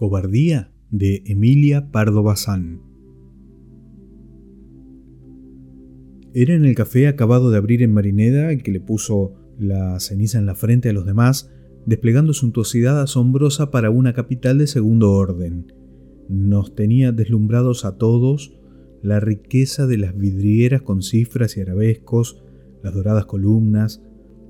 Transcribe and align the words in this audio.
Cobardía 0.00 0.72
de 0.90 1.22
Emilia 1.26 1.90
Pardo 1.92 2.22
Bazán. 2.22 2.80
Era 6.32 6.54
en 6.54 6.64
el 6.64 6.74
café 6.74 7.06
acabado 7.06 7.50
de 7.50 7.58
abrir 7.58 7.82
en 7.82 7.92
Marineda 7.92 8.50
el 8.50 8.62
que 8.62 8.72
le 8.72 8.80
puso 8.80 9.34
la 9.58 10.00
ceniza 10.00 10.38
en 10.38 10.46
la 10.46 10.54
frente 10.54 10.88
a 10.88 10.94
los 10.94 11.04
demás, 11.04 11.52
desplegando 11.84 12.32
suntuosidad 12.32 12.98
asombrosa 13.02 13.70
para 13.70 13.90
una 13.90 14.14
capital 14.14 14.56
de 14.56 14.68
segundo 14.68 15.12
orden. 15.12 15.70
Nos 16.30 16.74
tenía 16.74 17.12
deslumbrados 17.12 17.84
a 17.84 17.98
todos 17.98 18.58
la 19.02 19.20
riqueza 19.20 19.86
de 19.86 19.98
las 19.98 20.16
vidrieras 20.16 20.80
con 20.80 21.02
cifras 21.02 21.58
y 21.58 21.60
arabescos, 21.60 22.42
las 22.82 22.94
doradas 22.94 23.26
columnas, 23.26 24.02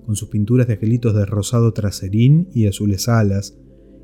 con 0.06 0.14
sus 0.14 0.28
pinturas 0.28 0.68
de 0.68 0.74
angelitos 0.74 1.12
de 1.12 1.26
rosado 1.26 1.72
traserín 1.72 2.46
y 2.54 2.68
azules 2.68 3.08
alas, 3.08 3.58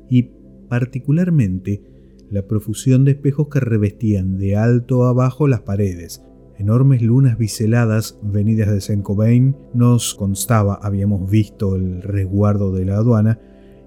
y 0.09 0.31
particularmente 0.69 1.81
la 2.29 2.43
profusión 2.43 3.05
de 3.05 3.11
espejos 3.11 3.47
que 3.49 3.59
revestían 3.59 4.37
de 4.37 4.55
alto 4.55 5.05
a 5.05 5.09
abajo 5.09 5.47
las 5.47 5.61
paredes. 5.61 6.23
Enormes 6.57 7.01
lunas 7.01 7.37
biseladas 7.37 8.19
venidas 8.23 8.71
de 8.71 8.81
Saint-Cobain 8.81 9.55
nos 9.73 10.15
constaba, 10.15 10.79
habíamos 10.81 11.29
visto 11.29 11.75
el 11.75 12.01
resguardo 12.01 12.71
de 12.71 12.85
la 12.85 12.95
aduana, 12.95 13.39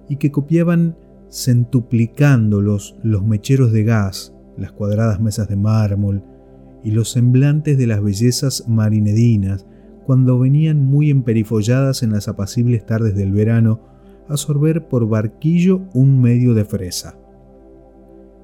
y 0.09 0.17
que 0.17 0.31
copiaban 0.31 0.97
centuplicándolos 1.31 2.97
los 3.03 3.25
mecheros 3.25 3.73
de 3.73 3.85
gas, 3.85 4.35
las 4.57 4.73
cuadradas 4.73 5.21
mesas 5.21 5.49
de 5.49 5.57
mármol 5.57 6.23
y 6.83 6.93
los 6.93 7.11
semblantes 7.11 7.79
de 7.79 7.87
las 7.87 8.03
bellezas 8.03 8.65
marinedinas 8.69 9.67
cuando 10.05 10.39
venían 10.39 10.85
muy 10.85 11.11
emperifolladas 11.11 12.03
en 12.03 12.11
las 12.11 12.27
apacibles 12.27 12.85
tardes 12.87 13.15
del 13.15 13.33
verano 13.33 13.90
a 14.31 14.37
sorber 14.37 14.89
por 14.89 15.09
barquillo 15.09 15.83
un 15.93 16.21
medio 16.21 16.55
de 16.55 16.65
fresa. 16.65 17.19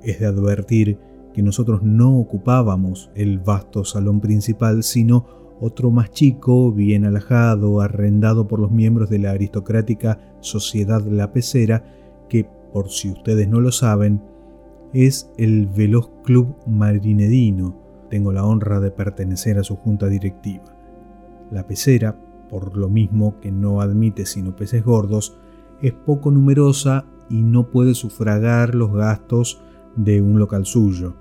Es 0.02 0.20
de 0.20 0.26
advertir 0.26 0.98
que 1.32 1.42
nosotros 1.42 1.82
no 1.82 2.18
ocupábamos 2.18 3.10
el 3.14 3.38
vasto 3.38 3.84
salón 3.84 4.20
principal, 4.20 4.82
sino 4.82 5.26
otro 5.60 5.90
más 5.90 6.10
chico, 6.10 6.72
bien 6.72 7.04
alajado, 7.04 7.80
arrendado 7.80 8.46
por 8.46 8.60
los 8.60 8.70
miembros 8.70 9.08
de 9.08 9.18
la 9.18 9.30
aristocrática 9.30 10.18
Sociedad 10.40 11.02
La 11.06 11.32
Pecera, 11.32 11.84
que, 12.28 12.46
por 12.72 12.90
si 12.90 13.10
ustedes 13.10 13.48
no 13.48 13.60
lo 13.60 13.72
saben, 13.72 14.20
es 14.92 15.30
el 15.38 15.66
Veloz 15.66 16.10
Club 16.24 16.56
Marinedino. 16.66 17.76
Tengo 18.10 18.32
la 18.32 18.44
honra 18.44 18.80
de 18.80 18.90
pertenecer 18.90 19.58
a 19.58 19.64
su 19.64 19.76
junta 19.76 20.08
directiva. 20.08 20.64
La 21.50 21.66
pecera, 21.66 22.18
por 22.48 22.76
lo 22.76 22.88
mismo 22.88 23.38
que 23.40 23.50
no 23.50 23.80
admite 23.80 24.26
sino 24.26 24.56
peces 24.56 24.84
gordos, 24.84 25.38
es 25.82 25.92
poco 25.92 26.30
numerosa 26.30 27.06
y 27.28 27.42
no 27.42 27.70
puede 27.70 27.94
sufragar 27.94 28.74
los 28.74 28.92
gastos 28.92 29.62
de 29.96 30.20
un 30.22 30.38
local 30.38 30.66
suyo. 30.66 31.16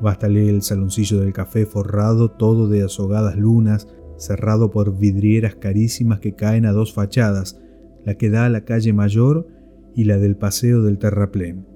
Bástale 0.00 0.48
el 0.48 0.62
saloncillo 0.62 1.20
del 1.20 1.32
café 1.32 1.66
forrado 1.66 2.30
todo 2.30 2.68
de 2.68 2.82
azogadas 2.82 3.36
lunas, 3.36 3.88
cerrado 4.16 4.70
por 4.70 4.98
vidrieras 4.98 5.54
carísimas 5.54 6.20
que 6.20 6.34
caen 6.34 6.66
a 6.66 6.72
dos 6.72 6.92
fachadas, 6.92 7.60
la 8.04 8.14
que 8.14 8.30
da 8.30 8.46
a 8.46 8.50
la 8.50 8.64
calle 8.64 8.92
Mayor 8.92 9.46
y 9.94 10.04
la 10.04 10.18
del 10.18 10.36
paseo 10.36 10.82
del 10.82 10.98
Terraplén. 10.98 11.66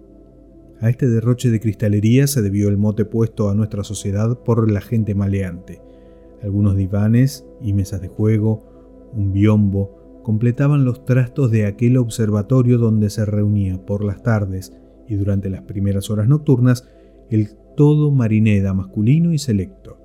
A 0.81 0.91
este 0.91 1.09
derroche 1.09 1.51
de 1.51 1.61
cristalería 1.61 2.27
se 2.27 2.43
debió 2.43 2.69
el 2.69 2.77
mote 2.77 3.05
puesto 3.05 3.49
a 3.49 3.55
nuestra 3.55 3.83
sociedad 3.85 4.39
por 4.41 4.71
la 4.71 4.81
gente 4.81 5.15
maleante. 5.15 5.81
Algunos 6.43 6.77
divanes 6.77 7.47
y 7.63 7.73
mesas 7.73 8.03
de 8.03 8.09
juego, 8.09 9.09
un 9.15 9.33
biombo, 9.33 10.06
completaban 10.27 10.85
los 10.85 11.05
trastos 11.05 11.53
de 11.53 11.67
aquel 11.67 11.97
observatorio 11.97 12.79
donde 12.79 13.11
se 13.11 13.25
reunía 13.25 13.87
por 13.87 14.05
las 14.05 14.25
tardes 14.25 14.77
y 15.07 15.15
durante 15.15 15.49
las 15.49 15.63
primeras 15.63 16.11
horas 16.11 16.27
nocturnas 16.27 16.89
el 17.31 17.51
todo 17.77 18.11
marineda 18.11 18.75
masculino 18.75 19.33
y 19.33 19.39
selecto. 19.39 20.01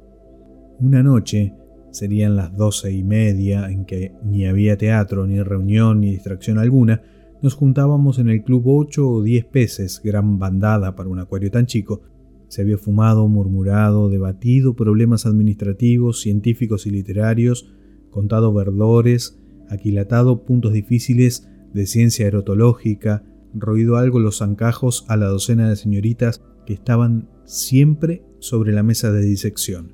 Una 0.79 1.01
noche, 1.01 1.55
serían 1.89 2.35
las 2.35 2.55
doce 2.55 2.91
y 2.91 3.03
media, 3.03 3.71
en 3.71 3.83
que 3.83 4.13
ni 4.23 4.45
había 4.45 4.77
teatro, 4.77 5.25
ni 5.25 5.41
reunión, 5.41 6.01
ni 6.01 6.11
distracción 6.11 6.59
alguna, 6.59 7.01
nos 7.41 7.55
juntábamos 7.55 8.19
en 8.19 8.29
el 8.29 8.43
club 8.43 8.67
ocho 8.67 9.09
o 9.09 9.23
diez 9.23 9.45
peces, 9.45 10.01
gran 10.03 10.37
bandada 10.37 10.95
para 10.95 11.09
un 11.09 11.17
acuario 11.17 11.49
tan 11.49 11.65
chico. 11.65 12.03
Se 12.47 12.61
había 12.61 12.77
fumado, 12.77 13.27
murmurado, 13.27 14.07
debatido 14.07 14.75
problemas 14.75 15.25
administrativos, 15.25 16.21
científicos 16.21 16.85
y 16.85 16.91
literarios, 16.91 17.73
contado 18.11 18.53
verdores, 18.53 19.40
aquilatado 19.69 20.43
puntos 20.43 20.73
difíciles 20.73 21.47
de 21.73 21.85
ciencia 21.85 22.27
erotológica, 22.27 23.23
roído 23.53 23.97
algo 23.97 24.19
los 24.19 24.39
zancajos 24.39 25.05
a 25.07 25.17
la 25.17 25.27
docena 25.27 25.69
de 25.69 25.75
señoritas 25.75 26.41
que 26.65 26.73
estaban 26.73 27.29
siempre 27.45 28.23
sobre 28.39 28.71
la 28.71 28.83
mesa 28.83 29.11
de 29.11 29.21
disección, 29.21 29.93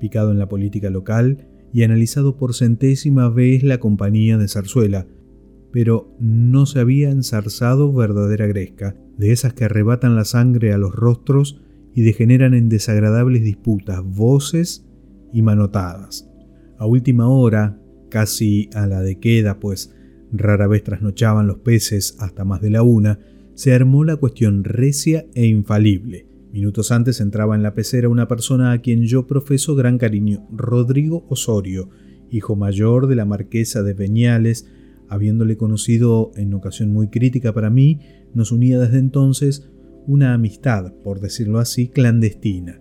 picado 0.00 0.30
en 0.32 0.38
la 0.38 0.48
política 0.48 0.90
local 0.90 1.48
y 1.72 1.82
analizado 1.82 2.36
por 2.36 2.54
centésima 2.54 3.28
vez 3.28 3.62
la 3.62 3.78
compañía 3.78 4.38
de 4.38 4.48
zarzuela, 4.48 5.06
pero 5.72 6.14
no 6.18 6.64
se 6.66 6.80
había 6.80 7.10
ensarzado 7.10 7.92
verdadera 7.92 8.46
gresca, 8.46 8.96
de 9.18 9.32
esas 9.32 9.54
que 9.54 9.64
arrebatan 9.64 10.16
la 10.16 10.24
sangre 10.24 10.72
a 10.72 10.78
los 10.78 10.94
rostros 10.94 11.60
y 11.94 12.02
degeneran 12.02 12.54
en 12.54 12.68
desagradables 12.68 13.42
disputas, 13.42 14.02
voces 14.04 14.86
y 15.32 15.42
manotadas. 15.42 16.30
A 16.78 16.86
última 16.86 17.28
hora, 17.28 17.80
casi 18.08 18.68
a 18.74 18.86
la 18.86 19.02
de 19.02 19.18
queda, 19.18 19.58
pues 19.58 19.94
rara 20.32 20.66
vez 20.66 20.82
trasnochaban 20.82 21.46
los 21.46 21.58
peces 21.58 22.16
hasta 22.20 22.44
más 22.44 22.60
de 22.60 22.70
la 22.70 22.82
una, 22.82 23.18
se 23.54 23.74
armó 23.74 24.04
la 24.04 24.16
cuestión 24.16 24.64
recia 24.64 25.26
e 25.34 25.46
infalible. 25.46 26.26
Minutos 26.52 26.90
antes 26.90 27.20
entraba 27.20 27.54
en 27.54 27.62
la 27.62 27.74
pecera 27.74 28.08
una 28.08 28.28
persona 28.28 28.72
a 28.72 28.80
quien 28.80 29.04
yo 29.04 29.26
profeso 29.26 29.74
gran 29.74 29.98
cariño, 29.98 30.46
Rodrigo 30.50 31.26
Osorio, 31.28 31.90
hijo 32.30 32.56
mayor 32.56 33.06
de 33.06 33.16
la 33.16 33.24
marquesa 33.24 33.82
de 33.82 33.94
Peñales, 33.94 34.66
habiéndole 35.08 35.56
conocido 35.56 36.32
en 36.36 36.54
ocasión 36.54 36.92
muy 36.92 37.08
crítica 37.08 37.52
para 37.52 37.70
mí, 37.70 38.00
nos 38.34 38.52
unía 38.52 38.78
desde 38.78 38.98
entonces 38.98 39.70
una 40.06 40.34
amistad, 40.34 40.92
por 41.04 41.20
decirlo 41.20 41.58
así, 41.58 41.88
clandestina. 41.88 42.80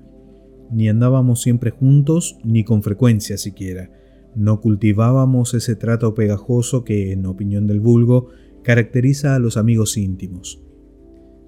Ni 0.72 0.90
andábamos 0.90 1.42
siempre 1.42 1.70
juntos, 1.70 2.38
ni 2.44 2.64
con 2.64 2.82
frecuencia 2.82 3.38
siquiera 3.38 3.92
no 4.36 4.62
cultivábamos 4.62 5.54
ese 5.54 5.76
trato 5.76 6.14
pegajoso 6.14 6.84
que, 6.84 7.12
en 7.12 7.26
opinión 7.26 7.68
del 7.68 7.80
vulgo, 7.80 8.30
caracteriza 8.64 9.36
a 9.36 9.40
los 9.40 9.58
amigos 9.58 9.98
íntimos. 9.98 10.62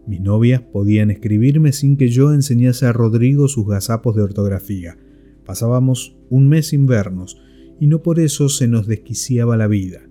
Mis 0.07 0.21
novias 0.21 0.61
podían 0.61 1.11
escribirme 1.11 1.73
sin 1.73 1.97
que 1.97 2.07
yo 2.07 2.33
enseñase 2.33 2.85
a 2.85 2.93
Rodrigo 2.93 3.47
sus 3.49 3.67
gazapos 3.67 4.15
de 4.15 4.21
ortografía. 4.21 4.97
Pasábamos 5.45 6.17
un 6.29 6.47
mes 6.47 6.67
sin 6.67 6.85
vernos, 6.85 7.41
y 7.79 7.87
no 7.87 8.01
por 8.01 8.19
eso 8.19 8.49
se 8.49 8.67
nos 8.67 8.87
desquiciaba 8.87 9.57
la 9.57 9.67
vida. 9.67 10.01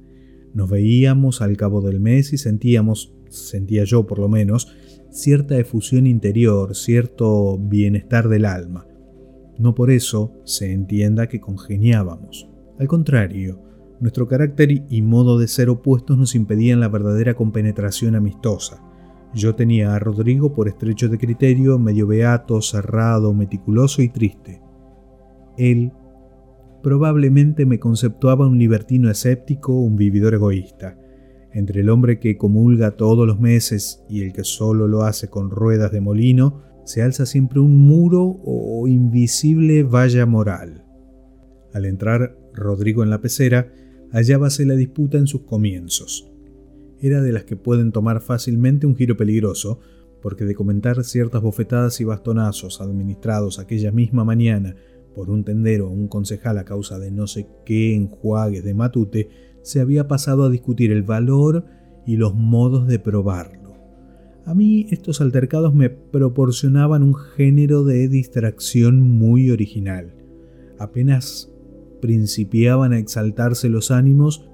Nos 0.52 0.70
veíamos 0.70 1.42
al 1.42 1.56
cabo 1.56 1.80
del 1.80 2.00
mes 2.00 2.32
y 2.32 2.38
sentíamos, 2.38 3.14
sentía 3.28 3.84
yo 3.84 4.06
por 4.06 4.18
lo 4.18 4.28
menos, 4.28 4.68
cierta 5.10 5.58
efusión 5.58 6.06
interior, 6.06 6.74
cierto 6.74 7.58
bienestar 7.58 8.28
del 8.28 8.44
alma. 8.44 8.86
No 9.58 9.74
por 9.74 9.90
eso 9.90 10.34
se 10.44 10.72
entienda 10.72 11.28
que 11.28 11.40
congeniábamos. 11.40 12.50
Al 12.78 12.88
contrario, 12.88 13.60
nuestro 14.00 14.28
carácter 14.28 14.70
y 14.88 15.02
modo 15.02 15.38
de 15.38 15.48
ser 15.48 15.70
opuestos 15.70 16.18
nos 16.18 16.34
impedían 16.34 16.80
la 16.80 16.88
verdadera 16.88 17.34
compenetración 17.34 18.14
amistosa. 18.14 18.82
Yo 19.34 19.54
tenía 19.54 19.94
a 19.94 19.98
Rodrigo 19.98 20.54
por 20.54 20.68
estrecho 20.68 21.08
de 21.08 21.18
criterio, 21.18 21.78
medio 21.78 22.06
beato, 22.06 22.60
cerrado, 22.60 23.32
meticuloso 23.32 24.02
y 24.02 24.08
triste. 24.08 24.60
Él 25.56 25.92
probablemente 26.82 27.66
me 27.66 27.78
conceptuaba 27.78 28.46
un 28.46 28.58
libertino 28.58 29.10
escéptico, 29.10 29.72
un 29.72 29.96
vividor 29.96 30.34
egoísta. 30.34 30.98
Entre 31.52 31.80
el 31.80 31.88
hombre 31.88 32.20
que 32.20 32.36
comulga 32.36 32.92
todos 32.92 33.26
los 33.26 33.40
meses 33.40 34.04
y 34.08 34.22
el 34.22 34.32
que 34.32 34.44
solo 34.44 34.86
lo 34.86 35.02
hace 35.02 35.28
con 35.28 35.50
ruedas 35.50 35.90
de 35.90 36.02
molino, 36.02 36.62
se 36.84 37.02
alza 37.02 37.26
siempre 37.26 37.60
un 37.60 37.86
muro 37.86 38.40
o 38.44 38.86
invisible 38.86 39.82
valla 39.82 40.26
moral. 40.26 40.84
Al 41.72 41.86
entrar 41.86 42.36
Rodrigo 42.56 43.02
en 43.02 43.10
la 43.10 43.20
pecera, 43.20 43.72
hallábase 44.12 44.66
la 44.66 44.74
disputa 44.74 45.18
en 45.18 45.26
sus 45.26 45.42
comienzos. 45.42 46.30
Era 47.00 47.20
de 47.20 47.32
las 47.32 47.44
que 47.44 47.56
pueden 47.56 47.92
tomar 47.92 48.20
fácilmente 48.20 48.86
un 48.86 48.96
giro 48.96 49.16
peligroso, 49.16 49.80
porque 50.22 50.44
de 50.44 50.54
comentar 50.54 51.04
ciertas 51.04 51.42
bofetadas 51.42 52.00
y 52.00 52.04
bastonazos 52.04 52.80
administrados 52.80 53.58
aquella 53.58 53.92
misma 53.92 54.24
mañana 54.24 54.74
por 55.14 55.30
un 55.30 55.44
tendero 55.44 55.88
o 55.88 55.90
un 55.90 56.08
concejal 56.08 56.58
a 56.58 56.64
causa 56.64 56.98
de 56.98 57.10
no 57.10 57.26
sé 57.26 57.46
qué 57.64 57.94
enjuagues 57.94 58.64
de 58.64 58.74
matute, 58.74 59.28
se 59.62 59.80
había 59.80 60.08
pasado 60.08 60.44
a 60.44 60.50
discutir 60.50 60.92
el 60.92 61.02
valor 61.02 61.64
y 62.06 62.16
los 62.16 62.34
modos 62.34 62.86
de 62.86 62.98
probarlo. 62.98 63.74
A 64.44 64.54
mí 64.54 64.86
estos 64.90 65.20
altercados 65.20 65.74
me 65.74 65.90
proporcionaban 65.90 67.02
un 67.02 67.14
género 67.14 67.82
de 67.82 68.06
distracción 68.08 69.00
muy 69.00 69.50
original. 69.50 70.14
Apenas 70.78 71.50
principiaban 72.00 72.92
a 72.92 72.98
exaltarse 72.98 73.68
los 73.68 73.90
ánimos, 73.90 74.48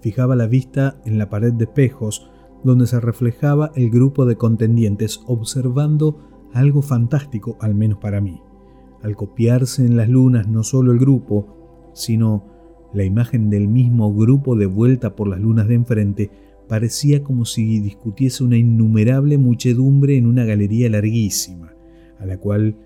fijaba 0.00 0.36
la 0.36 0.46
vista 0.46 1.00
en 1.04 1.18
la 1.18 1.30
pared 1.30 1.52
de 1.52 1.64
espejos, 1.64 2.30
donde 2.64 2.86
se 2.86 3.00
reflejaba 3.00 3.72
el 3.74 3.90
grupo 3.90 4.26
de 4.26 4.36
contendientes 4.36 5.20
observando 5.26 6.18
algo 6.52 6.82
fantástico, 6.82 7.56
al 7.60 7.74
menos 7.74 7.98
para 7.98 8.20
mí. 8.20 8.40
Al 9.02 9.16
copiarse 9.16 9.84
en 9.84 9.96
las 9.96 10.08
lunas 10.08 10.48
no 10.48 10.62
solo 10.62 10.92
el 10.92 10.98
grupo, 10.98 11.90
sino 11.94 12.44
la 12.94 13.04
imagen 13.04 13.50
del 13.50 13.68
mismo 13.68 14.14
grupo 14.14 14.54
de 14.54 14.66
vuelta 14.66 15.16
por 15.16 15.28
las 15.28 15.40
lunas 15.40 15.66
de 15.66 15.74
enfrente, 15.74 16.30
parecía 16.68 17.22
como 17.22 17.44
si 17.44 17.80
discutiese 17.80 18.44
una 18.44 18.56
innumerable 18.56 19.38
muchedumbre 19.38 20.16
en 20.16 20.26
una 20.26 20.44
galería 20.44 20.88
larguísima, 20.88 21.74
a 22.18 22.26
la 22.26 22.38
cual 22.38 22.76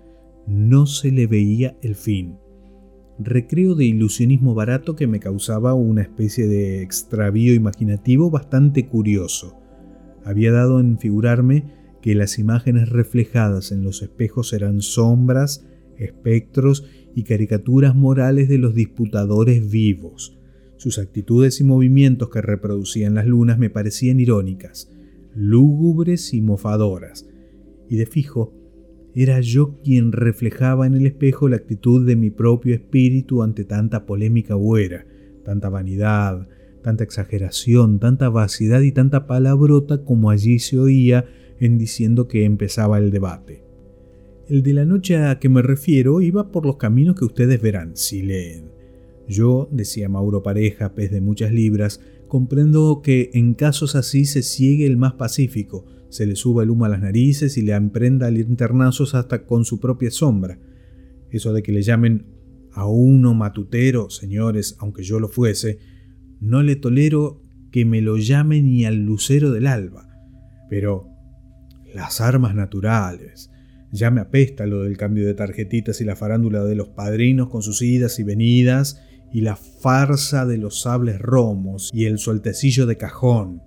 no 0.47 0.85
se 0.85 1.11
le 1.11 1.27
veía 1.27 1.77
el 1.81 1.95
fin. 1.95 2.37
Recreo 3.19 3.73
de 3.73 3.85
ilusionismo 3.85 4.53
barato 4.53 4.95
que 4.95 5.07
me 5.07 5.19
causaba 5.19 5.73
una 5.73 6.03
especie 6.03 6.47
de 6.47 6.83
extravío 6.83 7.55
imaginativo 7.55 8.29
bastante 8.29 8.87
curioso. 8.87 9.59
Había 10.23 10.51
dado 10.51 10.79
en 10.79 10.99
figurarme 10.99 11.63
que 12.01 12.13
las 12.13 12.37
imágenes 12.37 12.89
reflejadas 12.89 13.71
en 13.71 13.83
los 13.83 14.03
espejos 14.03 14.53
eran 14.53 14.81
sombras, 14.81 15.65
espectros 15.97 16.85
y 17.15 17.23
caricaturas 17.23 17.95
morales 17.95 18.49
de 18.49 18.59
los 18.59 18.75
disputadores 18.75 19.69
vivos. 19.69 20.37
Sus 20.77 20.99
actitudes 20.99 21.59
y 21.59 21.63
movimientos 21.63 22.29
que 22.29 22.41
reproducían 22.41 23.15
las 23.15 23.25
lunas 23.25 23.57
me 23.57 23.71
parecían 23.71 24.19
irónicas, 24.19 24.91
lúgubres 25.33 26.35
y 26.35 26.41
mofadoras, 26.41 27.27
y 27.89 27.95
de 27.95 28.05
fijo 28.05 28.53
era 29.23 29.41
yo 29.41 29.79
quien 29.83 30.11
reflejaba 30.11 30.85
en 30.85 30.93
el 30.93 31.07
espejo 31.07 31.49
la 31.49 31.55
actitud 31.55 32.05
de 32.05 32.15
mi 32.15 32.29
propio 32.29 32.75
espíritu 32.75 33.41
ante 33.41 33.63
tanta 33.63 34.05
polémica 34.05 34.53
buera, 34.53 35.07
tanta 35.43 35.69
vanidad, 35.69 36.47
tanta 36.83 37.03
exageración, 37.03 37.97
tanta 37.99 38.29
vacidad 38.29 38.81
y 38.81 38.91
tanta 38.91 39.25
palabrota 39.25 40.03
como 40.03 40.29
allí 40.29 40.59
se 40.59 40.77
oía 40.77 41.25
en 41.59 41.79
diciendo 41.79 42.27
que 42.27 42.45
empezaba 42.45 42.99
el 42.99 43.09
debate. 43.09 43.63
El 44.47 44.61
de 44.61 44.73
la 44.73 44.85
noche 44.85 45.17
a 45.17 45.39
que 45.39 45.49
me 45.49 45.63
refiero 45.63 46.21
iba 46.21 46.51
por 46.51 46.67
los 46.67 46.77
caminos 46.77 47.15
que 47.15 47.25
ustedes 47.25 47.59
verán 47.59 47.97
si 47.97 48.21
leen. 48.21 48.65
Yo, 49.27 49.67
decía 49.71 50.09
Mauro 50.09 50.43
Pareja, 50.43 50.93
pez 50.93 51.09
de 51.09 51.21
muchas 51.21 51.51
libras, 51.51 52.01
comprendo 52.27 53.01
que 53.01 53.31
en 53.33 53.55
casos 53.55 53.95
así 53.95 54.25
se 54.25 54.43
ciegue 54.43 54.85
el 54.85 54.95
más 54.95 55.13
pacífico, 55.13 55.85
se 56.09 56.25
le 56.25 56.35
suba 56.35 56.63
el 56.63 56.69
humo 56.69 56.85
a 56.85 56.89
las 56.89 57.01
narices 57.01 57.57
y 57.57 57.61
le 57.61 57.73
emprenda 57.73 58.29
linternazos 58.31 59.15
hasta 59.15 59.45
con 59.45 59.65
su 59.65 59.79
propia 59.79 60.11
sombra. 60.11 60.59
Eso 61.29 61.53
de 61.53 61.63
que 61.63 61.71
le 61.71 61.81
llamen 61.81 62.25
a 62.71 62.85
uno 62.85 63.33
matutero, 63.33 64.09
señores, 64.09 64.75
aunque 64.79 65.03
yo 65.03 65.19
lo 65.19 65.27
fuese, 65.27 65.79
no 66.39 66.63
le 66.63 66.75
tolero 66.75 67.41
que 67.71 67.85
me 67.85 68.01
lo 68.01 68.17
llame 68.17 68.61
ni 68.61 68.85
al 68.85 68.97
lucero 68.97 69.51
del 69.51 69.67
alba. 69.67 70.07
Pero 70.69 71.09
las 71.93 72.21
armas 72.21 72.55
naturales, 72.55 73.49
ya 73.91 74.11
me 74.11 74.21
apesta 74.21 74.65
lo 74.65 74.83
del 74.83 74.97
cambio 74.97 75.25
de 75.25 75.33
tarjetitas 75.33 76.01
y 76.01 76.05
la 76.05 76.15
farándula 76.15 76.63
de 76.63 76.75
los 76.75 76.89
padrinos 76.89 77.49
con 77.49 77.61
sus 77.61 77.81
idas 77.81 78.19
y 78.19 78.23
venidas 78.23 79.01
y 79.33 79.41
la 79.41 79.55
farsa 79.55 80.45
de 80.45 80.57
los 80.57 80.81
sables 80.81 81.19
romos 81.19 81.89
y 81.93 82.05
el 82.05 82.17
sueltecillo 82.17 82.85
de 82.85 82.97
cajón. 82.97 83.61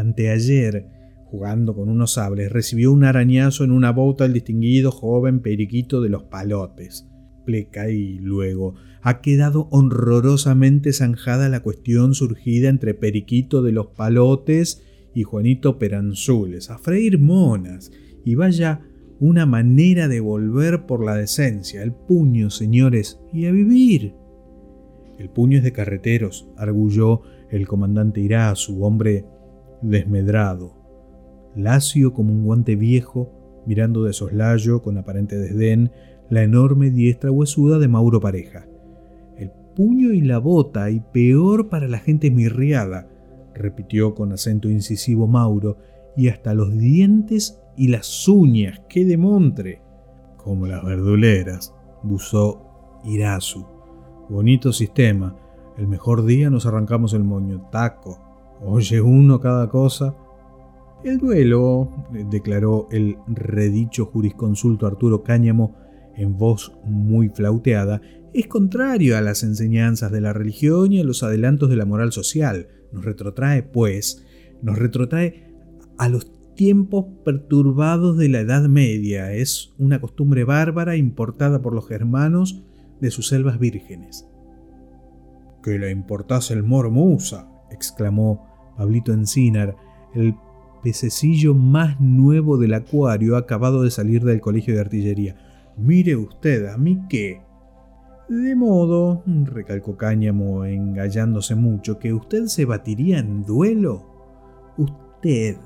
Anteayer, 0.00 0.86
jugando 1.26 1.74
con 1.74 1.88
unos 1.88 2.14
sables, 2.14 2.50
recibió 2.50 2.92
un 2.92 3.04
arañazo 3.04 3.64
en 3.64 3.70
una 3.70 3.92
bota 3.92 4.24
el 4.24 4.32
distinguido 4.32 4.90
joven 4.90 5.40
periquito 5.40 6.00
de 6.00 6.08
los 6.08 6.24
palotes. 6.24 7.06
Pleca 7.44 7.90
y 7.90 8.18
luego 8.18 8.74
ha 9.02 9.20
quedado 9.20 9.68
horrorosamente 9.70 10.92
zanjada 10.92 11.48
la 11.48 11.60
cuestión 11.60 12.14
surgida 12.14 12.68
entre 12.68 12.94
Periquito 12.94 13.62
de 13.62 13.72
los 13.72 13.88
Palotes 13.88 14.82
y 15.14 15.22
Juanito 15.22 15.78
Peranzules, 15.78 16.70
a 16.70 16.78
freír 16.78 17.18
monas, 17.18 17.90
y 18.24 18.34
vaya 18.34 18.82
una 19.18 19.46
manera 19.46 20.08
de 20.08 20.20
volver 20.20 20.86
por 20.86 21.04
la 21.04 21.14
decencia, 21.14 21.82
el 21.82 21.92
puño, 21.92 22.50
señores, 22.50 23.20
y 23.32 23.46
a 23.46 23.52
vivir. 23.52 24.14
El 25.18 25.30
puño 25.30 25.58
es 25.58 25.64
de 25.64 25.72
carreteros, 25.72 26.48
arguyó 26.56 27.22
el 27.50 27.66
comandante 27.66 28.26
su 28.54 28.84
hombre 28.84 29.24
desmedrado, 29.82 30.74
lacio 31.54 32.12
como 32.12 32.32
un 32.32 32.44
guante 32.44 32.76
viejo, 32.76 33.32
mirando 33.66 34.04
de 34.04 34.12
soslayo 34.12 34.82
con 34.82 34.98
aparente 34.98 35.38
desdén 35.38 35.90
la 36.28 36.42
enorme 36.42 36.90
diestra 36.90 37.30
huesuda 37.30 37.78
de 37.78 37.88
Mauro 37.88 38.20
Pareja. 38.20 38.66
El 39.36 39.50
puño 39.74 40.12
y 40.12 40.20
la 40.20 40.38
bota, 40.38 40.90
y 40.90 41.00
peor 41.00 41.68
para 41.68 41.88
la 41.88 41.98
gente 41.98 42.30
mirriada, 42.30 43.08
repitió 43.54 44.14
con 44.14 44.32
acento 44.32 44.70
incisivo 44.70 45.26
Mauro, 45.26 45.76
y 46.16 46.28
hasta 46.28 46.54
los 46.54 46.76
dientes 46.76 47.60
y 47.76 47.88
las 47.88 48.28
uñas, 48.28 48.82
qué 48.88 49.04
demontre. 49.04 49.82
Como 50.36 50.66
las 50.66 50.84
verduleras, 50.84 51.74
buzó 52.02 53.00
Irasu. 53.04 53.66
Bonito 54.28 54.72
sistema. 54.72 55.36
El 55.76 55.88
mejor 55.88 56.24
día 56.24 56.50
nos 56.50 56.66
arrancamos 56.66 57.14
el 57.14 57.24
moño. 57.24 57.68
Taco. 57.70 58.29
Oye 58.62 59.00
uno 59.00 59.40
cada 59.40 59.68
cosa. 59.68 60.14
El 61.02 61.18
duelo, 61.18 61.90
declaró 62.30 62.88
el 62.90 63.16
redicho 63.26 64.06
jurisconsulto 64.06 64.86
Arturo 64.86 65.22
Cáñamo 65.22 65.76
en 66.14 66.36
voz 66.36 66.72
muy 66.84 67.30
flauteada, 67.30 68.02
es 68.32 68.46
contrario 68.46 69.16
a 69.16 69.20
las 69.22 69.42
enseñanzas 69.42 70.12
de 70.12 70.20
la 70.20 70.32
religión 70.32 70.92
y 70.92 71.00
a 71.00 71.04
los 71.04 71.22
adelantos 71.22 71.68
de 71.68 71.76
la 71.76 71.84
moral 71.84 72.12
social. 72.12 72.68
Nos 72.92 73.04
retrotrae, 73.04 73.62
pues, 73.62 74.24
nos 74.62 74.78
retrotrae 74.78 75.52
a 75.98 76.08
los 76.08 76.30
tiempos 76.54 77.06
perturbados 77.24 78.16
de 78.18 78.28
la 78.28 78.40
Edad 78.40 78.68
Media. 78.68 79.32
Es 79.32 79.72
una 79.78 80.00
costumbre 80.00 80.44
bárbara 80.44 80.96
importada 80.96 81.60
por 81.60 81.74
los 81.74 81.88
germanos 81.88 82.62
de 83.00 83.10
sus 83.10 83.28
selvas 83.28 83.58
vírgenes. 83.58 84.28
Que 85.62 85.78
le 85.78 85.90
importase 85.90 86.54
el 86.54 86.62
mormusa, 86.62 87.48
exclamó 87.70 88.49
Pablito 88.80 89.12
Encinar, 89.12 89.76
el 90.14 90.34
pececillo 90.82 91.52
más 91.54 92.00
nuevo 92.00 92.56
del 92.56 92.72
acuario 92.72 93.36
acabado 93.36 93.82
de 93.82 93.90
salir 93.90 94.24
del 94.24 94.40
colegio 94.40 94.72
de 94.72 94.80
artillería. 94.80 95.36
Mire 95.76 96.16
usted, 96.16 96.64
¿a 96.64 96.78
mí 96.78 96.98
qué? 97.10 97.42
De 98.30 98.56
modo, 98.56 99.22
recalcó 99.44 99.98
Cáñamo 99.98 100.64
engallándose 100.64 101.54
mucho, 101.56 101.98
que 101.98 102.14
usted 102.14 102.46
se 102.46 102.64
batiría 102.64 103.18
en 103.18 103.44
duelo. 103.44 104.06
Usted 104.78 105.58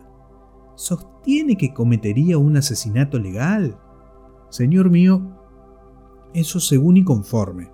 sostiene 0.75 1.57
que 1.57 1.73
cometería 1.73 2.37
un 2.37 2.57
asesinato 2.57 3.21
legal. 3.21 3.79
Señor 4.49 4.91
mío, 4.91 5.23
eso 6.33 6.59
según 6.59 6.97
y 6.97 7.05
conforme. 7.05 7.71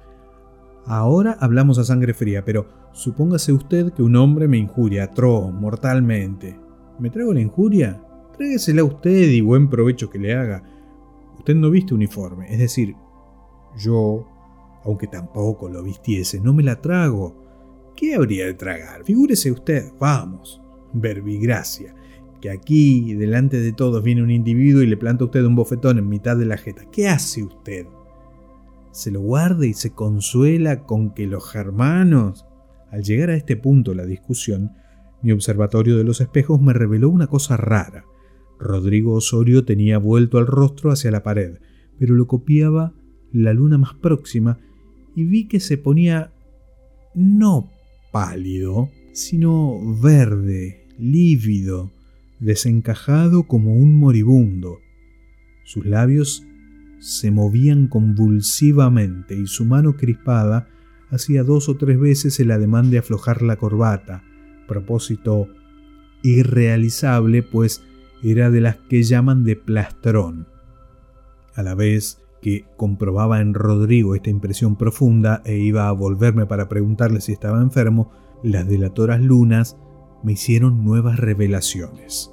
Ahora 0.84 1.38
hablamos 1.40 1.78
a 1.78 1.84
sangre 1.84 2.12
fría, 2.12 2.44
pero 2.44 2.79
supóngase 2.92 3.52
usted 3.52 3.92
que 3.92 4.02
un 4.02 4.16
hombre 4.16 4.48
me 4.48 4.58
injuria 4.58 5.04
atroz, 5.04 5.52
mortalmente. 5.52 6.58
¿Me 6.98 7.10
traigo 7.10 7.32
la 7.32 7.40
injuria? 7.40 8.02
Tráguesela 8.36 8.84
usted 8.84 9.30
y 9.30 9.40
buen 9.40 9.68
provecho 9.68 10.10
que 10.10 10.18
le 10.18 10.34
haga. 10.34 10.62
Usted 11.38 11.54
no 11.54 11.70
viste 11.70 11.94
uniforme, 11.94 12.52
es 12.52 12.58
decir, 12.58 12.94
yo, 13.78 14.26
aunque 14.84 15.06
tampoco 15.06 15.68
lo 15.68 15.82
vistiese, 15.82 16.40
no 16.40 16.52
me 16.52 16.62
la 16.62 16.80
trago. 16.80 17.34
¿Qué 17.96 18.14
habría 18.14 18.46
de 18.46 18.54
tragar? 18.54 19.04
Figúrese 19.04 19.50
usted, 19.50 19.92
vamos, 19.98 20.60
verbigracia, 20.92 21.94
que 22.40 22.50
aquí, 22.50 23.14
delante 23.14 23.60
de 23.60 23.72
todos, 23.72 24.02
viene 24.02 24.22
un 24.22 24.30
individuo 24.30 24.82
y 24.82 24.86
le 24.86 24.96
planta 24.96 25.24
a 25.24 25.26
usted 25.26 25.44
un 25.44 25.56
bofetón 25.56 25.98
en 25.98 26.08
mitad 26.08 26.36
de 26.36 26.46
la 26.46 26.56
jeta. 26.56 26.84
¿Qué 26.90 27.08
hace 27.08 27.42
usted? 27.42 27.86
¿Se 28.90 29.10
lo 29.10 29.20
guarda 29.20 29.66
y 29.66 29.74
se 29.74 29.92
consuela 29.92 30.84
con 30.84 31.14
que 31.14 31.26
los 31.26 31.48
germanos... 31.50 32.46
Al 32.90 33.02
llegar 33.02 33.30
a 33.30 33.36
este 33.36 33.56
punto 33.56 33.94
la 33.94 34.06
discusión, 34.06 34.72
mi 35.22 35.32
observatorio 35.32 35.96
de 35.96 36.04
los 36.04 36.20
espejos 36.20 36.60
me 36.60 36.72
reveló 36.72 37.08
una 37.10 37.26
cosa 37.26 37.56
rara. 37.56 38.04
Rodrigo 38.58 39.14
Osorio 39.14 39.64
tenía 39.64 39.98
vuelto 39.98 40.38
el 40.38 40.46
rostro 40.46 40.90
hacia 40.90 41.10
la 41.10 41.22
pared, 41.22 41.58
pero 41.98 42.14
lo 42.14 42.26
copiaba 42.26 42.92
la 43.32 43.52
luna 43.54 43.78
más 43.78 43.94
próxima 43.94 44.58
y 45.14 45.24
vi 45.24 45.48
que 45.48 45.60
se 45.60 45.78
ponía 45.78 46.32
no 47.14 47.70
pálido, 48.12 48.90
sino 49.12 49.78
verde, 50.00 50.86
lívido, 50.98 51.90
desencajado 52.40 53.44
como 53.44 53.74
un 53.74 53.96
moribundo. 53.96 54.78
Sus 55.64 55.86
labios 55.86 56.44
se 56.98 57.30
movían 57.30 57.86
convulsivamente 57.86 59.36
y 59.36 59.46
su 59.46 59.64
mano 59.64 59.96
crispada 59.96 60.68
hacía 61.10 61.42
dos 61.42 61.68
o 61.68 61.76
tres 61.76 61.98
veces 61.98 62.38
el 62.40 62.50
ademán 62.50 62.90
de 62.90 62.98
aflojar 62.98 63.42
la 63.42 63.56
corbata, 63.56 64.22
propósito 64.66 65.48
irrealizable, 66.22 67.42
pues 67.42 67.82
era 68.22 68.50
de 68.50 68.60
las 68.60 68.76
que 68.76 69.02
llaman 69.02 69.44
de 69.44 69.56
plastrón. 69.56 70.46
A 71.54 71.62
la 71.62 71.74
vez 71.74 72.20
que 72.40 72.64
comprobaba 72.76 73.40
en 73.40 73.54
Rodrigo 73.54 74.14
esta 74.14 74.30
impresión 74.30 74.76
profunda 74.76 75.42
e 75.44 75.56
iba 75.58 75.88
a 75.88 75.92
volverme 75.92 76.46
para 76.46 76.68
preguntarle 76.68 77.20
si 77.20 77.32
estaba 77.32 77.60
enfermo, 77.60 78.12
las 78.42 78.66
delatoras 78.66 79.20
lunas 79.20 79.76
me 80.22 80.32
hicieron 80.32 80.84
nuevas 80.84 81.18
revelaciones. 81.18 82.32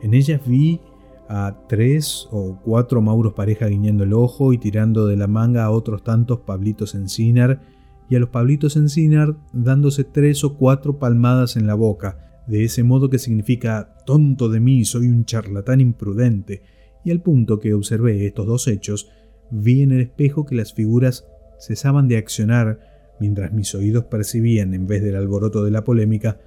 En 0.00 0.14
ellas 0.14 0.40
vi 0.46 0.80
a 1.28 1.66
tres 1.68 2.28
o 2.30 2.58
cuatro 2.64 3.02
Mauros 3.02 3.34
pareja 3.34 3.66
guiñando 3.66 4.04
el 4.04 4.14
ojo 4.14 4.52
y 4.52 4.58
tirando 4.58 5.06
de 5.06 5.16
la 5.16 5.26
manga 5.26 5.64
a 5.64 5.70
otros 5.70 6.02
tantos 6.02 6.40
Pablitos 6.40 6.94
Encinar 6.94 7.60
y 8.08 8.16
a 8.16 8.18
los 8.18 8.30
Pablitos 8.30 8.76
Encinar 8.76 9.36
dándose 9.52 10.04
tres 10.04 10.44
o 10.44 10.56
cuatro 10.56 10.98
palmadas 10.98 11.56
en 11.56 11.66
la 11.66 11.74
boca, 11.74 12.42
de 12.46 12.64
ese 12.64 12.82
modo 12.82 13.10
que 13.10 13.18
significa 13.18 13.96
tonto 14.06 14.48
de 14.48 14.60
mí, 14.60 14.84
soy 14.84 15.08
un 15.08 15.24
charlatán 15.24 15.80
imprudente, 15.80 16.62
y 17.04 17.10
al 17.10 17.20
punto 17.20 17.60
que 17.60 17.74
observé 17.74 18.26
estos 18.26 18.46
dos 18.46 18.68
hechos, 18.68 19.10
vi 19.50 19.82
en 19.82 19.92
el 19.92 20.00
espejo 20.00 20.46
que 20.46 20.54
las 20.54 20.72
figuras 20.72 21.26
cesaban 21.60 22.08
de 22.08 22.16
accionar 22.16 22.80
mientras 23.20 23.52
mis 23.52 23.74
oídos 23.74 24.04
percibían, 24.04 24.74
en 24.74 24.86
vez 24.86 25.02
del 25.02 25.16
alboroto 25.16 25.64
de 25.64 25.70
la 25.70 25.84
polémica, 25.84 26.40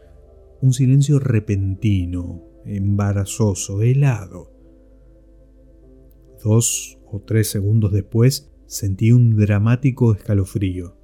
un 0.61 0.73
silencio 0.73 1.19
repentino, 1.19 2.43
embarazoso, 2.65 3.81
helado. 3.81 4.51
Dos 6.43 6.99
o 7.11 7.21
tres 7.21 7.49
segundos 7.49 7.91
después 7.91 8.51
sentí 8.67 9.11
un 9.11 9.35
dramático 9.35 10.13
escalofrío. 10.13 11.00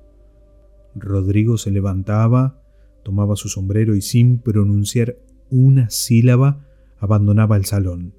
Rodrigo 1.00 1.58
se 1.58 1.72
levantaba, 1.72 2.62
tomaba 3.04 3.36
su 3.36 3.50
sombrero 3.50 3.96
y 3.96 4.02
sin 4.02 4.40
pronunciar 4.40 5.18
una 5.50 5.90
sílaba 5.90 6.66
abandonaba 7.00 7.56
el 7.58 7.66
salón. 7.66 8.14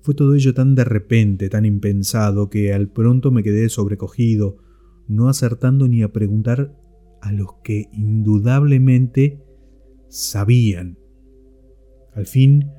Fue 0.00 0.14
todo 0.14 0.34
ello 0.34 0.54
tan 0.54 0.74
de 0.74 0.84
repente, 0.84 1.48
tan 1.48 1.64
impensado, 1.64 2.48
que 2.48 2.72
al 2.72 2.88
pronto 2.88 3.30
me 3.30 3.42
quedé 3.42 3.68
sobrecogido, 3.68 4.58
no 5.08 5.28
acertando 5.28 5.88
ni 5.88 6.02
a 6.02 6.12
preguntar 6.12 6.76
a 7.20 7.32
los 7.32 7.54
que 7.64 7.88
indudablemente 7.92 9.42
sabían. 10.08 10.98
Al 12.14 12.26
fin 12.26 12.70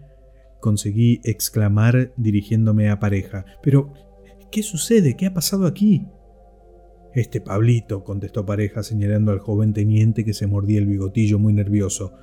conseguí 0.61 1.19
exclamar 1.23 2.13
dirigiéndome 2.17 2.89
a 2.89 2.99
pareja. 2.99 3.45
Pero, 3.61 3.93
¿qué 4.51 4.63
sucede? 4.63 5.15
¿Qué 5.15 5.25
ha 5.25 5.33
pasado 5.33 5.65
aquí? 5.65 6.07
Este 7.17 7.41
Pablito, 7.41 8.03
contestó 8.03 8.45
pareja 8.45 8.83
señalando 8.83 9.31
al 9.31 9.39
joven 9.39 9.73
teniente 9.73 10.23
que 10.23 10.35
se 10.35 10.45
mordía 10.45 10.77
el 10.77 10.85
bigotillo 10.85 11.39
muy 11.39 11.51
nervioso. 11.51 12.13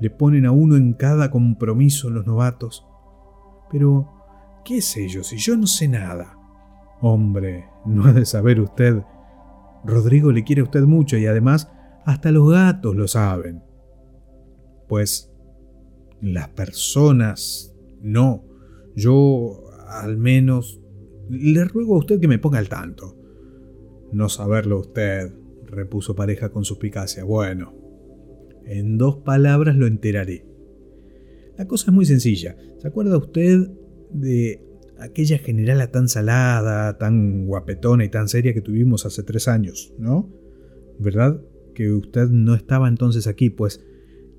Le 0.00 0.08
ponen 0.08 0.46
a 0.46 0.50
uno 0.50 0.76
en 0.76 0.94
cada 0.94 1.30
compromiso 1.30 2.08
los 2.08 2.26
novatos. 2.26 2.86
Pero, 3.70 4.08
¿qué 4.64 4.80
sé 4.80 5.08
yo 5.08 5.22
si 5.24 5.36
yo 5.36 5.58
no 5.58 5.66
sé 5.66 5.88
nada? 5.88 6.38
Hombre, 7.02 7.66
no 7.84 8.06
ha 8.06 8.14
de 8.14 8.24
saber 8.24 8.60
usted. 8.60 9.02
Rodrigo 9.84 10.32
le 10.32 10.42
quiere 10.42 10.62
a 10.62 10.64
usted 10.64 10.84
mucho 10.84 11.18
y 11.18 11.26
además 11.26 11.70
hasta 12.06 12.32
los 12.32 12.50
gatos 12.50 12.96
lo 12.96 13.08
saben. 13.08 13.62
Pues 14.88 15.30
las 16.22 16.48
personas 16.48 17.74
no. 18.00 18.46
Yo 18.96 19.64
al 19.86 20.16
menos 20.16 20.80
le 21.28 21.62
ruego 21.66 21.96
a 21.96 21.98
usted 21.98 22.18
que 22.18 22.28
me 22.28 22.38
ponga 22.38 22.58
al 22.58 22.70
tanto. 22.70 23.19
No 24.12 24.28
saberlo 24.28 24.80
usted, 24.80 25.32
repuso 25.66 26.14
pareja 26.14 26.50
con 26.50 26.64
suspicacia. 26.64 27.24
Bueno, 27.24 27.74
en 28.64 28.98
dos 28.98 29.16
palabras 29.18 29.76
lo 29.76 29.86
enteraré. 29.86 30.44
La 31.56 31.66
cosa 31.66 31.90
es 31.90 31.94
muy 31.94 32.06
sencilla. 32.06 32.56
¿Se 32.78 32.88
acuerda 32.88 33.18
usted 33.18 33.68
de 34.10 34.64
aquella 34.98 35.38
generala 35.38 35.90
tan 35.90 36.08
salada, 36.08 36.98
tan 36.98 37.46
guapetona 37.46 38.04
y 38.04 38.08
tan 38.08 38.28
seria 38.28 38.54
que 38.54 38.60
tuvimos 38.60 39.06
hace 39.06 39.22
tres 39.22 39.48
años, 39.48 39.94
¿no? 39.98 40.30
¿Verdad? 40.98 41.40
Que 41.74 41.92
usted 41.92 42.28
no 42.28 42.54
estaba 42.54 42.88
entonces 42.88 43.26
aquí, 43.26 43.50
pues 43.50 43.84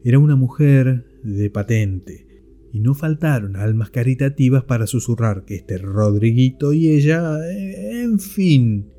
era 0.04 0.20
una 0.20 0.36
mujer 0.36 1.06
de 1.24 1.50
patente, 1.50 2.28
y 2.72 2.80
no 2.80 2.94
faltaron 2.94 3.56
almas 3.56 3.90
caritativas 3.90 4.64
para 4.64 4.88
susurrar 4.88 5.46
que 5.46 5.56
este 5.56 5.78
Rodriguito 5.78 6.74
y 6.74 6.90
ella, 6.90 7.38
eh, 7.52 8.02
en 8.04 8.20
fin, 8.20 8.92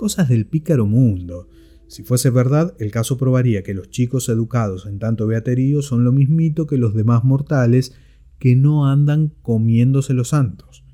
cosas 0.00 0.30
del 0.30 0.46
pícaro 0.46 0.86
mundo. 0.86 1.46
Si 1.86 2.04
fuese 2.04 2.30
verdad, 2.30 2.74
el 2.78 2.90
caso 2.90 3.18
probaría 3.18 3.62
que 3.62 3.74
los 3.74 3.90
chicos 3.90 4.30
educados 4.30 4.86
en 4.86 4.98
tanto 4.98 5.26
beaterío 5.26 5.82
son 5.82 6.04
lo 6.04 6.10
mismito 6.10 6.66
que 6.66 6.78
los 6.78 6.94
demás 6.94 7.22
mortales 7.22 7.92
que 8.38 8.56
no 8.56 8.86
andan 8.86 9.34
comiéndose 9.42 10.14
los 10.14 10.28
santos. 10.28 10.84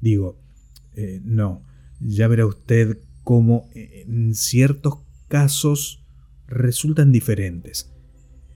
Digo, 0.00 0.40
eh, 0.94 1.20
no, 1.22 1.62
ya 2.00 2.26
verá 2.26 2.46
usted 2.46 3.00
cómo 3.22 3.68
eh, 3.74 4.06
en 4.08 4.34
ciertos 4.34 5.00
casos 5.28 6.02
resultan 6.46 7.12
diferentes. 7.12 7.92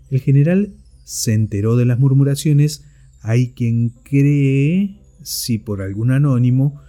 El 0.08 0.20
general 0.20 0.72
se 1.04 1.34
enteró 1.34 1.76
de 1.76 1.84
las 1.84 1.98
murmuraciones, 1.98 2.86
hay 3.20 3.52
quien 3.52 3.90
cree, 3.90 5.02
si 5.22 5.58
por 5.58 5.82
algún 5.82 6.12
anónimo, 6.12 6.80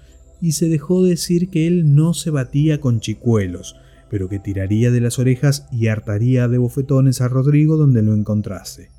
y 0.42 0.54
se 0.54 0.70
dejó 0.70 1.04
decir 1.04 1.50
que 1.50 1.68
él 1.68 1.96
no 1.96 2.14
se 2.14 2.30
batía 2.30 2.80
con 2.80 3.00
chicuelos, 3.00 3.76
pero 4.10 4.30
que 4.30 4.40
tiraría 4.40 4.92
de 4.92 5.02
las 5.02 5.20
orejas 5.20 5.68
y 5.72 5.88
hartaría 5.88 6.48
de 6.48 6.58
bofetones 6.58 7.22
a 7.22 7.28
Rodrigo 7.28 7.78
donde 7.78 8.02
lo 8.02 8.14
encontrase. 8.14 8.90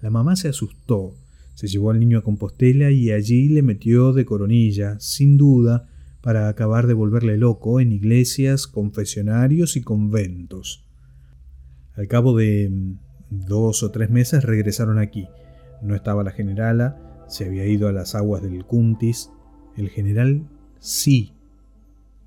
La 0.00 0.10
mamá 0.10 0.36
se 0.36 0.48
asustó, 0.48 1.14
se 1.54 1.68
llevó 1.68 1.90
al 1.90 2.00
niño 2.00 2.18
a 2.18 2.22
Compostela 2.22 2.90
y 2.90 3.10
allí 3.10 3.48
le 3.48 3.62
metió 3.62 4.12
de 4.12 4.24
coronilla, 4.24 4.98
sin 5.00 5.36
duda, 5.38 5.88
para 6.20 6.48
acabar 6.48 6.86
de 6.86 6.94
volverle 6.94 7.36
loco 7.36 7.80
en 7.80 7.92
iglesias, 7.92 8.66
confesionarios 8.66 9.76
y 9.76 9.82
conventos. 9.82 10.84
Al 11.96 12.08
cabo 12.08 12.36
de 12.36 12.68
mm, 12.70 12.98
dos 13.46 13.82
o 13.82 13.90
tres 13.90 14.10
meses 14.10 14.42
regresaron 14.42 14.98
aquí. 14.98 15.28
No 15.82 15.94
estaba 15.94 16.24
la 16.24 16.32
generala, 16.32 17.24
se 17.28 17.44
había 17.44 17.66
ido 17.66 17.88
a 17.88 17.92
las 17.92 18.14
aguas 18.14 18.42
del 18.42 18.64
Cuntis. 18.64 19.30
El 19.76 19.88
general 19.88 20.48
sí. 20.78 21.32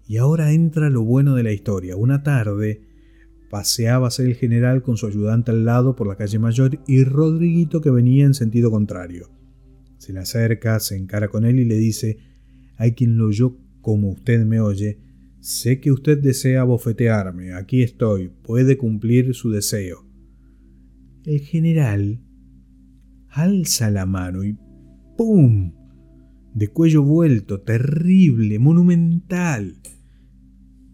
Y 0.08 0.18
ahora 0.18 0.52
entra 0.52 0.90
lo 0.90 1.04
bueno 1.04 1.36
de 1.36 1.44
la 1.44 1.52
historia. 1.52 1.96
Una 1.96 2.24
tarde, 2.24 2.82
Paseábase 3.50 4.26
el 4.26 4.36
general 4.36 4.82
con 4.82 4.98
su 4.98 5.08
ayudante 5.08 5.52
al 5.52 5.64
lado 5.64 5.96
por 5.96 6.08
la 6.08 6.18
calle 6.18 6.38
mayor 6.38 6.80
y 6.86 7.04
Rodriguito 7.04 7.80
que 7.80 7.92
venía 7.92 8.26
en 8.26 8.34
sentido 8.34 8.70
contrario. 8.72 9.30
Se 9.98 10.12
le 10.12 10.20
acerca, 10.20 10.80
se 10.80 10.98
encara 10.98 11.30
con 11.30 11.46
él 11.46 11.60
y 11.60 11.66
le 11.66 11.76
dice, 11.76 12.18
hay 12.76 12.94
quien 12.94 13.18
lo 13.18 13.28
oyó 13.28 13.58
como 13.82 14.10
usted 14.10 14.46
me 14.46 14.60
oye, 14.60 15.00
sé 15.40 15.80
que 15.80 15.94
usted 15.94 16.22
desea 16.22 16.66
bofetearme, 16.66 17.54
aquí 17.54 17.84
estoy, 17.84 18.28
puede 18.28 18.78
cumplir 18.78 19.34
su 19.34 19.50
deseo. 19.50 20.06
El 21.24 21.40
general 21.40 22.20
alza 23.30 23.90
la 23.92 24.06
mano 24.06 24.44
y 24.44 24.58
¡pum! 25.18 25.77
De 26.58 26.70
cuello 26.70 27.04
vuelto, 27.04 27.62
terrible, 27.62 28.58
monumental. 28.58 29.76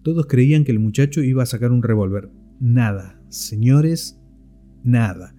Todos 0.01 0.25
creían 0.25 0.65
que 0.65 0.73
el 0.73 0.79
muchacho 0.79 1.23
iba 1.23 1.41
a 1.41 1.45
sacar 1.45 1.71
un 1.71 1.81
revólver. 1.81 2.29
Nada, 2.59 3.21
señores, 3.29 4.19
nada. 4.83 5.33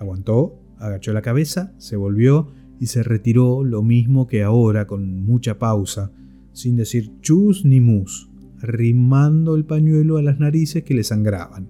Aguantó, 0.00 0.60
agachó 0.76 1.12
la 1.12 1.22
cabeza, 1.22 1.72
se 1.78 1.94
volvió 1.94 2.48
y 2.80 2.86
se 2.86 3.04
retiró 3.04 3.62
lo 3.62 3.84
mismo 3.84 4.26
que 4.26 4.42
ahora, 4.42 4.88
con 4.88 5.22
mucha 5.22 5.60
pausa, 5.60 6.10
sin 6.52 6.74
decir 6.74 7.12
chus 7.20 7.64
ni 7.64 7.80
mus, 7.80 8.28
rimando 8.60 9.54
el 9.54 9.66
pañuelo 9.66 10.16
a 10.16 10.22
las 10.22 10.40
narices 10.40 10.82
que 10.82 10.94
le 10.94 11.04
sangraban. 11.04 11.68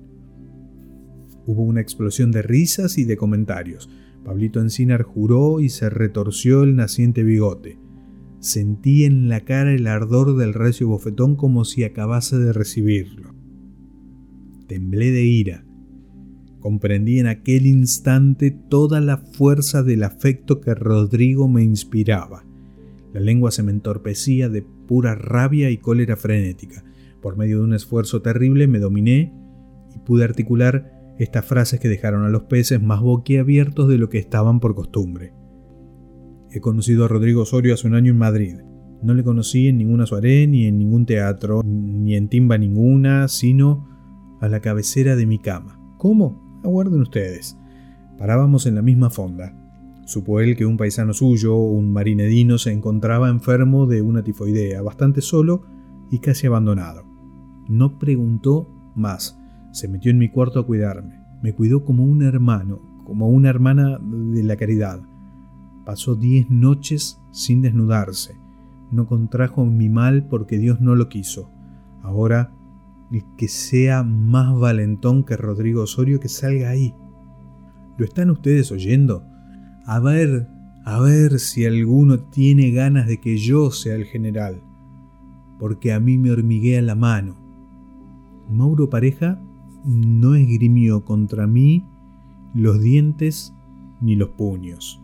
Hubo 1.45 1.64
una 1.64 1.83
explosión 1.83 2.30
de 2.30 2.40
risas 2.40 2.97
y 2.97 3.04
de 3.04 3.19
comentarios. 3.19 3.90
Pablito 4.25 4.59
Encinar 4.59 5.02
juró 5.02 5.61
y 5.61 5.69
se 5.69 5.90
retorció 5.90 6.62
el 6.62 6.76
naciente 6.76 7.25
bigote. 7.25 7.89
Sentí 8.40 9.04
en 9.04 9.28
la 9.28 9.40
cara 9.40 9.70
el 9.75 9.87
ardor 9.87 10.35
del 10.35 10.54
recio 10.54 10.88
bofetón 10.88 11.37
como 11.37 11.66
si 11.66 11.85
acabase 11.85 12.38
de 12.38 12.54
recibirlo. 12.54 13.35
Temblé 14.66 15.11
de 15.11 15.25
ira. 15.25 15.66
Comprendí 16.59 17.18
en 17.18 17.26
aquel 17.26 17.66
instante 17.66 18.50
toda 18.50 19.02
la 19.02 19.18
fuerza 19.18 19.82
del 19.82 20.04
afecto 20.04 20.62
que 20.62 20.75
Rodrigo 20.75 21.49
me 21.49 21.62
inspiraba. 21.62 22.47
La 23.12 23.20
lengua 23.20 23.50
se 23.50 23.62
me 23.62 23.73
entorpecía 23.73 24.49
de 24.49 24.62
pura 24.62 25.14
rabia 25.14 25.70
y 25.70 25.76
cólera 25.76 26.16
frenética. 26.16 26.82
Por 27.20 27.37
medio 27.37 27.59
de 27.59 27.64
un 27.64 27.75
esfuerzo 27.75 28.23
terrible 28.23 28.66
me 28.68 28.78
dominé 28.78 29.35
y 29.94 29.99
pude 29.99 30.25
articular 30.25 31.14
estas 31.18 31.44
frases 31.44 31.78
que 31.78 31.90
dejaron 31.90 32.25
a 32.25 32.30
los 32.30 32.44
peces 32.44 32.80
más 32.80 33.02
boquiabiertos 33.02 33.87
de 33.87 33.99
lo 33.99 34.09
que 34.09 34.18
estaban 34.18 34.61
por 34.61 34.75
costumbre. 34.75 35.35
He 36.52 36.61
conocido 36.61 37.04
a 37.04 37.09
Rodrigo 37.09 37.42
Osorio 37.42 37.75
hace 37.75 37.87
un 37.87 37.95
año 37.95 38.11
en 38.11 38.19
Madrid. 38.19 38.57
No 39.02 39.14
le 39.14 39.23
conocí 39.23 39.69
en 39.69 39.78
ninguna 39.78 40.04
soirée, 40.04 40.49
ni 40.49 40.66
en 40.66 40.78
ningún 40.78 41.07
teatro, 41.07 41.62
ni 41.64 42.16
en 42.16 42.28
timba 42.28 42.59
ninguna, 42.59 43.28
sino 43.28 43.88
a 44.40 44.49
la 44.49 44.61
cabecera 44.61 45.14
de 45.14 45.26
mi 45.26 45.38
cama. 45.38 45.78
¿Cómo? 45.97 46.61
Aguarden 46.64 47.02
ustedes. 47.02 47.57
Parábamos 48.19 48.66
en 48.66 48.75
la 48.75 48.83
misma 48.83 49.11
fonda. 49.11 49.57
Supo 50.07 50.40
él 50.40 50.57
que 50.57 50.66
un 50.66 50.76
paisano 50.76 51.12
suyo, 51.12 51.54
un 51.54 51.92
marinedino, 51.92 52.59
se 52.59 52.73
encontraba 52.73 53.30
enfermo 53.30 53.87
de 53.87 54.02
una 54.02 54.25
tifoidea, 54.25 54.83
bastante 54.83 55.21
solo 55.21 55.62
y 56.11 56.19
casi 56.19 56.49
abandonado. 56.49 57.04
No 57.69 57.97
preguntó 58.00 58.69
más, 58.97 59.38
se 59.71 59.87
metió 59.87 60.11
en 60.11 60.19
mi 60.19 60.28
cuarto 60.28 60.59
a 60.59 60.66
cuidarme. 60.66 61.21
Me 61.42 61.54
cuidó 61.54 61.85
como 61.85 62.04
un 62.04 62.23
hermano, 62.23 62.80
como 63.04 63.28
una 63.28 63.50
hermana 63.50 64.00
de 64.02 64.42
la 64.42 64.57
caridad. 64.57 65.00
Pasó 65.90 66.14
diez 66.14 66.49
noches 66.49 67.20
sin 67.32 67.62
desnudarse. 67.62 68.37
No 68.92 69.09
contrajo 69.09 69.66
mi 69.66 69.88
mal 69.88 70.28
porque 70.28 70.56
Dios 70.56 70.80
no 70.80 70.94
lo 70.94 71.09
quiso. 71.09 71.50
Ahora, 72.00 72.52
el 73.11 73.25
que 73.37 73.49
sea 73.49 74.04
más 74.04 74.56
valentón 74.56 75.25
que 75.25 75.37
Rodrigo 75.37 75.82
Osorio, 75.82 76.20
que 76.20 76.28
salga 76.28 76.70
ahí. 76.70 76.94
¿Lo 77.99 78.04
están 78.04 78.30
ustedes 78.30 78.70
oyendo? 78.70 79.25
A 79.85 79.99
ver, 79.99 80.47
a 80.85 81.00
ver 81.00 81.40
si 81.40 81.66
alguno 81.66 82.20
tiene 82.20 82.70
ganas 82.70 83.09
de 83.09 83.20
que 83.20 83.37
yo 83.37 83.73
sea 83.73 83.97
el 83.97 84.04
general. 84.04 84.62
Porque 85.59 85.92
a 85.92 85.99
mí 85.99 86.18
me 86.18 86.30
hormiguea 86.30 86.82
la 86.82 86.94
mano. 86.94 87.35
Mauro 88.49 88.88
Pareja 88.88 89.42
no 89.85 90.37
esgrimió 90.37 91.04
contra 91.04 91.49
mí 91.49 91.85
los 92.54 92.80
dientes 92.80 93.52
ni 94.00 94.14
los 94.14 94.28
puños. 94.28 95.00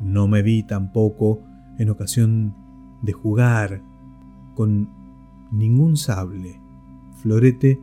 No 0.00 0.28
me 0.28 0.42
vi 0.42 0.62
tampoco 0.62 1.42
en 1.78 1.90
ocasión 1.90 2.54
de 3.02 3.12
jugar 3.12 3.82
con 4.54 4.90
ningún 5.52 5.96
sable, 5.96 6.60
florete 7.16 7.80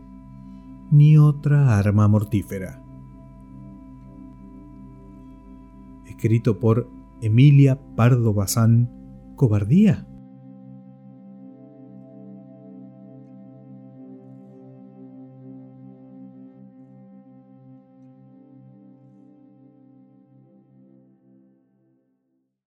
ni 0.92 1.18
otra 1.18 1.78
arma 1.78 2.08
mortífera. 2.08 2.82
Escrito 6.06 6.60
por 6.60 6.90
Emilia 7.22 7.80
Pardo 7.96 8.34
Bazán, 8.34 8.90
Cobardía. 9.36 10.08